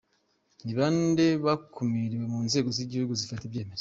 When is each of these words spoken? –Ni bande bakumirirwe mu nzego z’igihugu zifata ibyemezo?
–Ni 0.63 0.73
bande 0.77 1.25
bakumirirwe 1.45 2.25
mu 2.33 2.39
nzego 2.47 2.67
z’igihugu 2.75 3.13
zifata 3.19 3.43
ibyemezo? 3.45 3.69